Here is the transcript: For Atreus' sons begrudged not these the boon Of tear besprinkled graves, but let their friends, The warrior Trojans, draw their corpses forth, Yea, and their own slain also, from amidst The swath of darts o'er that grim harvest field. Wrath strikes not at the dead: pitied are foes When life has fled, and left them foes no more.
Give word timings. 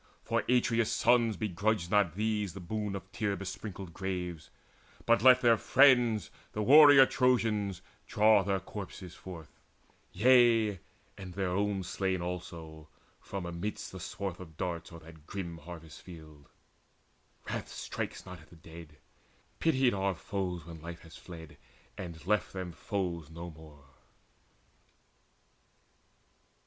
For 0.23 0.43
Atreus' 0.49 0.91
sons 0.91 1.37
begrudged 1.37 1.91
not 1.91 2.15
these 2.15 2.55
the 2.55 2.59
boon 2.59 2.95
Of 2.95 3.11
tear 3.11 3.35
besprinkled 3.37 3.93
graves, 3.93 4.49
but 5.05 5.21
let 5.21 5.41
their 5.41 5.57
friends, 5.57 6.31
The 6.53 6.63
warrior 6.63 7.05
Trojans, 7.05 7.83
draw 8.07 8.41
their 8.41 8.59
corpses 8.59 9.13
forth, 9.13 9.59
Yea, 10.11 10.79
and 11.19 11.35
their 11.35 11.49
own 11.51 11.83
slain 11.83 12.19
also, 12.19 12.87
from 13.19 13.45
amidst 13.45 13.91
The 13.91 13.99
swath 13.99 14.39
of 14.39 14.57
darts 14.57 14.91
o'er 14.91 15.01
that 15.01 15.27
grim 15.27 15.59
harvest 15.59 16.01
field. 16.01 16.49
Wrath 17.47 17.69
strikes 17.69 18.25
not 18.25 18.41
at 18.41 18.49
the 18.49 18.55
dead: 18.55 18.97
pitied 19.59 19.93
are 19.93 20.15
foes 20.15 20.65
When 20.65 20.81
life 20.81 21.01
has 21.01 21.15
fled, 21.15 21.57
and 21.95 22.25
left 22.25 22.53
them 22.53 22.71
foes 22.71 23.29
no 23.29 23.51
more. 23.51 23.85